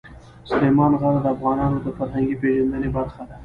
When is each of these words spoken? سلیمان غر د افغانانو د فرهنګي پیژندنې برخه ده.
سلیمان 0.49 0.91
غر 1.01 1.13
د 1.23 1.27
افغانانو 1.35 1.77
د 1.81 1.87
فرهنګي 1.97 2.35
پیژندنې 2.41 2.89
برخه 2.97 3.23
ده. 3.29 3.37